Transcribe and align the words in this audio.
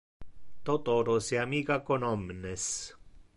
Totoro 0.63 1.21
se 1.21 1.37
amica 1.37 1.83
con 1.83 2.03
omnes. 2.03 2.95